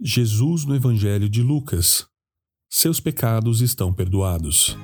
Jesus 0.00 0.66
no 0.66 0.76
Evangelho 0.76 1.26
de 1.26 1.42
Lucas. 1.42 2.06
Seus 2.68 3.00
pecados 3.00 3.62
estão 3.62 3.94
perdoados. 3.94 4.76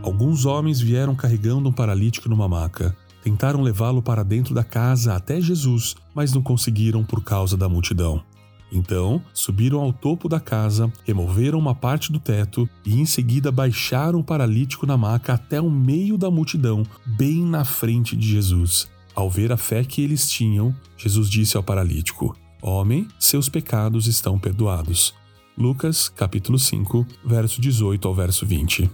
Alguns 0.00 0.46
homens 0.46 0.80
vieram 0.80 1.16
carregando 1.16 1.68
um 1.68 1.72
paralítico 1.72 2.28
numa 2.28 2.46
maca. 2.46 2.96
Tentaram 3.24 3.62
levá-lo 3.62 4.00
para 4.00 4.22
dentro 4.22 4.54
da 4.54 4.62
casa 4.62 5.16
até 5.16 5.40
Jesus, 5.40 5.96
mas 6.14 6.32
não 6.32 6.40
conseguiram 6.40 7.04
por 7.04 7.24
causa 7.24 7.56
da 7.56 7.68
multidão. 7.68 8.24
Então, 8.70 9.22
subiram 9.32 9.80
ao 9.80 9.92
topo 9.92 10.28
da 10.28 10.40
casa, 10.40 10.92
removeram 11.04 11.58
uma 11.58 11.74
parte 11.74 12.10
do 12.10 12.18
teto 12.18 12.68
e 12.84 13.00
em 13.00 13.06
seguida 13.06 13.52
baixaram 13.52 14.18
o 14.18 14.24
paralítico 14.24 14.86
na 14.86 14.96
maca 14.96 15.34
até 15.34 15.60
o 15.60 15.70
meio 15.70 16.18
da 16.18 16.30
multidão, 16.30 16.82
bem 17.04 17.44
na 17.44 17.64
frente 17.64 18.16
de 18.16 18.26
Jesus. 18.28 18.88
Ao 19.14 19.30
ver 19.30 19.52
a 19.52 19.56
fé 19.56 19.84
que 19.84 20.02
eles 20.02 20.28
tinham, 20.28 20.74
Jesus 20.96 21.30
disse 21.30 21.56
ao 21.56 21.62
paralítico: 21.62 22.36
Homem, 22.60 23.06
seus 23.18 23.48
pecados 23.48 24.06
estão 24.06 24.38
perdoados. 24.38 25.14
Lucas, 25.56 26.08
capítulo 26.08 26.58
5, 26.58 27.06
verso 27.24 27.60
18 27.60 28.06
ao 28.06 28.14
verso 28.14 28.44
20. 28.44 28.90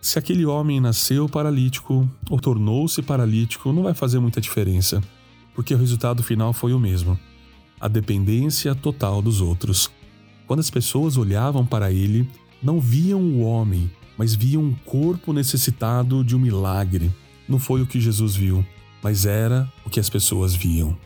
Se 0.00 0.18
aquele 0.18 0.44
homem 0.44 0.80
nasceu 0.80 1.28
paralítico 1.28 2.08
ou 2.28 2.38
tornou-se 2.38 3.00
paralítico, 3.02 3.72
não 3.72 3.82
vai 3.82 3.94
fazer 3.94 4.20
muita 4.20 4.40
diferença, 4.40 5.02
porque 5.54 5.74
o 5.74 5.78
resultado 5.78 6.22
final 6.22 6.52
foi 6.52 6.74
o 6.74 6.78
mesmo: 6.78 7.18
a 7.84 7.88
dependência 7.88 8.74
total 8.74 9.20
dos 9.20 9.42
outros. 9.42 9.90
Quando 10.46 10.60
as 10.60 10.70
pessoas 10.70 11.18
olhavam 11.18 11.66
para 11.66 11.92
ele, 11.92 12.26
não 12.62 12.80
viam 12.80 13.20
o 13.20 13.42
homem, 13.42 13.90
mas 14.16 14.34
viam 14.34 14.62
um 14.62 14.74
corpo 14.86 15.34
necessitado 15.34 16.24
de 16.24 16.34
um 16.34 16.38
milagre. 16.38 17.12
Não 17.46 17.58
foi 17.58 17.82
o 17.82 17.86
que 17.86 18.00
Jesus 18.00 18.34
viu, 18.34 18.64
mas 19.02 19.26
era 19.26 19.70
o 19.84 19.90
que 19.90 20.00
as 20.00 20.08
pessoas 20.08 20.54
viam. 20.54 20.96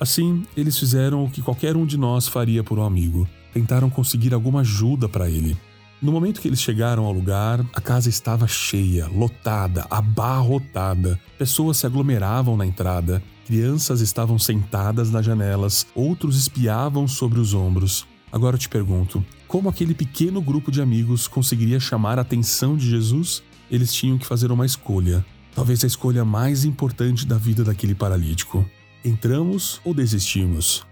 Assim, 0.00 0.42
eles 0.56 0.76
fizeram 0.76 1.24
o 1.24 1.30
que 1.30 1.40
qualquer 1.40 1.76
um 1.76 1.86
de 1.86 1.96
nós 1.96 2.26
faria 2.26 2.64
por 2.64 2.80
um 2.80 2.84
amigo: 2.84 3.28
tentaram 3.52 3.88
conseguir 3.88 4.34
alguma 4.34 4.62
ajuda 4.62 5.08
para 5.08 5.30
ele. 5.30 5.56
No 6.04 6.12
momento 6.12 6.38
que 6.38 6.48
eles 6.48 6.60
chegaram 6.60 7.06
ao 7.06 7.12
lugar, 7.14 7.64
a 7.72 7.80
casa 7.80 8.10
estava 8.10 8.46
cheia, 8.46 9.06
lotada, 9.08 9.86
abarrotada. 9.88 11.18
Pessoas 11.38 11.78
se 11.78 11.86
aglomeravam 11.86 12.58
na 12.58 12.66
entrada, 12.66 13.22
crianças 13.46 14.02
estavam 14.02 14.38
sentadas 14.38 15.10
nas 15.10 15.24
janelas, 15.24 15.86
outros 15.94 16.36
espiavam 16.36 17.08
sobre 17.08 17.40
os 17.40 17.54
ombros. 17.54 18.06
Agora 18.30 18.56
eu 18.56 18.60
te 18.60 18.68
pergunto: 18.68 19.24
como 19.48 19.66
aquele 19.66 19.94
pequeno 19.94 20.42
grupo 20.42 20.70
de 20.70 20.82
amigos 20.82 21.26
conseguiria 21.26 21.80
chamar 21.80 22.18
a 22.18 22.22
atenção 22.22 22.76
de 22.76 22.86
Jesus? 22.86 23.42
Eles 23.70 23.90
tinham 23.90 24.18
que 24.18 24.26
fazer 24.26 24.52
uma 24.52 24.66
escolha, 24.66 25.24
talvez 25.54 25.82
a 25.84 25.86
escolha 25.86 26.22
mais 26.22 26.66
importante 26.66 27.26
da 27.26 27.38
vida 27.38 27.64
daquele 27.64 27.94
paralítico. 27.94 28.68
Entramos 29.02 29.80
ou 29.82 29.94
desistimos? 29.94 30.84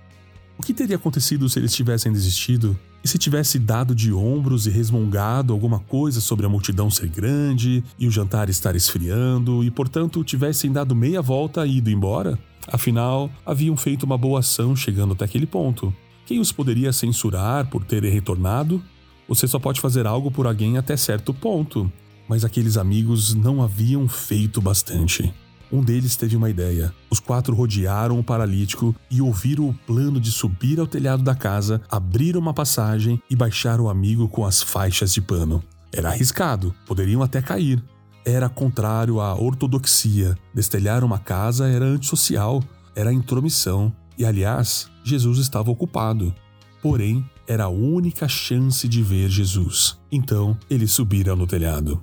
O 0.63 0.65
que 0.65 0.73
teria 0.73 0.95
acontecido 0.95 1.49
se 1.49 1.59
eles 1.59 1.75
tivessem 1.75 2.13
desistido? 2.13 2.79
E 3.03 3.09
se 3.09 3.19
tivesse 3.19 3.59
dado 3.59 3.97
de 3.97 4.13
ombros 4.13 4.65
e 4.65 4.71
resmungado 4.71 5.53
alguma 5.53 5.81
coisa 5.81 6.21
sobre 6.21 6.47
a 6.47 6.49
multidão 6.49 6.89
ser 6.89 7.09
grande 7.09 7.83
e 7.99 8.07
o 8.07 8.13
jantar 8.13 8.49
estar 8.49 8.77
esfriando 8.77 9.65
e, 9.65 9.73
portanto, 9.73 10.23
tivessem 10.23 10.71
dado 10.71 10.95
meia 10.95 11.21
volta 11.21 11.67
e 11.67 11.79
ido 11.79 11.91
embora? 11.91 12.39
Afinal, 12.69 13.29
haviam 13.45 13.77
feito 13.77 14.05
uma 14.05 14.17
boa 14.17 14.39
ação 14.39 14.77
chegando 14.77 15.15
até 15.15 15.25
aquele 15.25 15.47
ponto. 15.47 15.93
Quem 16.25 16.39
os 16.39 16.53
poderia 16.53 16.93
censurar 16.93 17.69
por 17.69 17.83
terem 17.83 18.13
retornado? 18.13 18.81
Você 19.27 19.49
só 19.49 19.59
pode 19.59 19.81
fazer 19.81 20.07
algo 20.07 20.31
por 20.31 20.47
alguém 20.47 20.79
até 20.79 20.97
certo 20.97 21.35
ponto, 21.35 21.91
mas 22.29 22.45
aqueles 22.45 22.77
amigos 22.77 23.35
não 23.35 23.65
haviam 23.65 24.07
feito 24.07 24.61
bastante. 24.61 25.35
Um 25.73 25.81
deles 25.83 26.17
teve 26.17 26.37
uma 26.37 26.51
ideia. 26.51 26.93
Os 27.09 27.19
quatro 27.19 27.57
rodearam 27.57 28.19
o 28.19 28.25
paralítico 28.25 28.95
e 29.11 29.23
ouviram 29.23 29.71
o 29.71 29.75
plano 29.75 30.21
de 30.21 30.31
subir 30.31 30.79
ao 30.79 30.87
telhado 30.87 31.23
da 31.23 31.35
casa, 31.35 31.81
abrir 31.91 32.37
uma 32.37 32.53
passagem 32.53 33.23
e 33.31 33.35
baixar 33.35 33.81
o 33.81 33.89
amigo 33.89 34.29
com 34.29 34.45
as 34.45 34.61
faixas 34.61 35.15
de 35.15 35.23
pano. 35.23 35.65
Era 35.91 36.11
arriscado, 36.11 36.75
poderiam 36.87 37.23
até 37.23 37.41
cair. 37.41 37.83
Era 38.25 38.51
contrário 38.51 39.19
à 39.19 39.35
ortodoxia. 39.35 40.37
Destelhar 40.55 41.03
uma 41.03 41.19
casa 41.19 41.67
era 41.67 41.87
antissocial, 41.87 42.63
era 42.95 43.13
intromissão. 43.13 43.91
E 44.19 44.27
aliás, 44.27 44.91
Jesus 45.03 45.39
estava 45.39 45.71
ocupado. 45.71 46.35
Porém, 46.83 47.25
era 47.47 47.65
a 47.65 47.69
única 47.69 48.29
chance 48.29 48.87
de 48.87 49.03
ver 49.03 49.31
Jesus. 49.31 49.99
Então, 50.11 50.57
eles 50.69 50.93
subiram 50.93 51.35
no 51.35 51.47
telhado. 51.47 52.03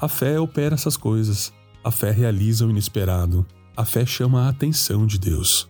A 0.00 0.08
fé 0.08 0.40
opera 0.40 0.74
essas 0.74 0.96
coisas. 0.96 1.52
A 1.82 1.90
fé 1.90 2.10
realiza 2.10 2.66
o 2.66 2.70
inesperado. 2.70 3.46
A 3.74 3.86
fé 3.86 4.04
chama 4.04 4.42
a 4.42 4.48
atenção 4.50 5.06
de 5.06 5.18
Deus. 5.18 5.68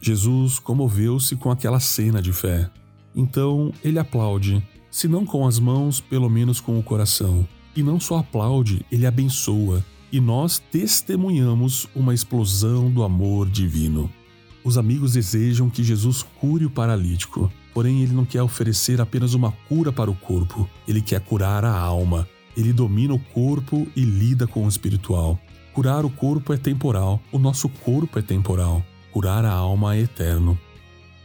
Jesus 0.00 0.58
comoveu-se 0.58 1.34
com 1.36 1.50
aquela 1.50 1.80
cena 1.80 2.20
de 2.20 2.32
fé. 2.32 2.70
Então 3.14 3.72
ele 3.82 3.98
aplaude, 3.98 4.62
se 4.90 5.08
não 5.08 5.24
com 5.24 5.46
as 5.46 5.58
mãos, 5.58 5.98
pelo 5.98 6.28
menos 6.28 6.60
com 6.60 6.78
o 6.78 6.82
coração. 6.82 7.48
E 7.74 7.82
não 7.82 7.98
só 7.98 8.18
aplaude, 8.18 8.84
ele 8.92 9.06
abençoa. 9.06 9.82
E 10.12 10.20
nós 10.20 10.58
testemunhamos 10.58 11.88
uma 11.94 12.12
explosão 12.12 12.90
do 12.90 13.02
amor 13.02 13.48
divino. 13.48 14.10
Os 14.62 14.76
amigos 14.76 15.14
desejam 15.14 15.70
que 15.70 15.82
Jesus 15.82 16.22
cure 16.38 16.66
o 16.66 16.70
paralítico, 16.70 17.50
porém 17.72 18.02
ele 18.02 18.12
não 18.12 18.24
quer 18.24 18.42
oferecer 18.42 19.00
apenas 19.00 19.32
uma 19.32 19.52
cura 19.68 19.90
para 19.92 20.10
o 20.10 20.14
corpo, 20.14 20.68
ele 20.86 21.00
quer 21.00 21.20
curar 21.20 21.64
a 21.64 21.72
alma. 21.72 22.28
Ele 22.56 22.72
domina 22.72 23.14
o 23.14 23.18
corpo 23.18 23.86
e 23.94 24.02
lida 24.02 24.46
com 24.46 24.64
o 24.64 24.68
espiritual. 24.68 25.38
Curar 25.72 26.04
o 26.04 26.10
corpo 26.10 26.52
é 26.52 26.56
temporal, 26.56 27.20
o 27.30 27.38
nosso 27.38 27.68
corpo 27.68 28.18
é 28.18 28.22
temporal. 28.22 28.82
Curar 29.12 29.44
a 29.44 29.52
alma 29.52 29.94
é 29.94 30.00
eterno. 30.00 30.58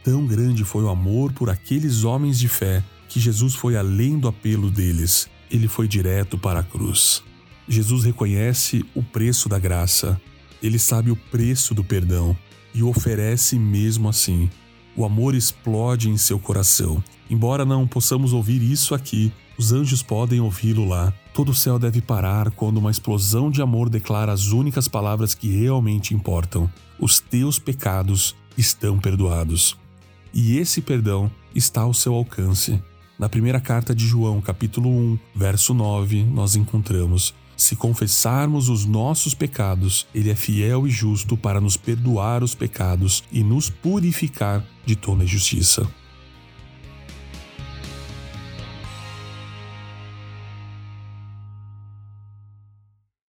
Tão 0.04 0.26
grande 0.26 0.64
foi 0.64 0.82
o 0.82 0.88
amor 0.88 1.32
por 1.32 1.48
aqueles 1.48 2.04
homens 2.04 2.38
de 2.38 2.48
fé 2.48 2.82
que 3.08 3.20
Jesus 3.20 3.54
foi 3.54 3.76
além 3.76 4.18
do 4.18 4.28
apelo 4.28 4.70
deles. 4.70 5.28
Ele 5.50 5.68
foi 5.68 5.86
direto 5.86 6.36
para 6.36 6.60
a 6.60 6.62
cruz. 6.62 7.22
Jesus 7.68 8.04
reconhece 8.04 8.84
o 8.94 9.02
preço 9.02 9.48
da 9.48 9.58
graça. 9.58 10.20
Ele 10.62 10.78
sabe 10.78 11.10
o 11.10 11.16
preço 11.16 11.74
do 11.74 11.84
perdão 11.84 12.36
e 12.74 12.82
o 12.82 12.88
oferece 12.88 13.58
mesmo 13.58 14.08
assim. 14.08 14.50
O 14.96 15.04
amor 15.04 15.34
explode 15.34 16.10
em 16.10 16.16
seu 16.16 16.38
coração. 16.38 17.02
Embora 17.30 17.64
não 17.64 17.86
possamos 17.86 18.32
ouvir 18.32 18.62
isso 18.62 18.94
aqui, 18.94 19.32
os 19.58 19.72
anjos 19.72 20.02
podem 20.02 20.40
ouvi-lo 20.40 20.86
lá. 20.86 21.12
Todo 21.34 21.50
o 21.50 21.54
céu 21.54 21.78
deve 21.78 22.02
parar 22.02 22.50
quando 22.50 22.76
uma 22.76 22.90
explosão 22.90 23.50
de 23.50 23.62
amor 23.62 23.88
declara 23.88 24.32
as 24.32 24.48
únicas 24.48 24.86
palavras 24.86 25.34
que 25.34 25.48
realmente 25.48 26.14
importam: 26.14 26.70
Os 27.00 27.20
teus 27.20 27.58
pecados 27.58 28.36
estão 28.56 28.98
perdoados. 28.98 29.76
E 30.34 30.58
esse 30.58 30.82
perdão 30.82 31.30
está 31.54 31.82
ao 31.82 31.94
seu 31.94 32.14
alcance. 32.14 32.82
Na 33.18 33.30
primeira 33.30 33.60
carta 33.60 33.94
de 33.94 34.06
João, 34.06 34.40
capítulo 34.42 34.90
1, 34.90 35.18
verso 35.34 35.72
9, 35.72 36.22
nós 36.24 36.54
encontramos: 36.54 37.34
Se 37.56 37.76
confessarmos 37.76 38.68
os 38.68 38.84
nossos 38.84 39.32
pecados, 39.32 40.06
Ele 40.14 40.30
é 40.30 40.34
fiel 40.34 40.86
e 40.86 40.90
justo 40.90 41.34
para 41.34 41.62
nos 41.62 41.78
perdoar 41.78 42.42
os 42.42 42.54
pecados 42.54 43.24
e 43.32 43.42
nos 43.42 43.70
purificar 43.70 44.62
de 44.84 44.96
toda 44.96 45.24
injustiça. 45.24 45.88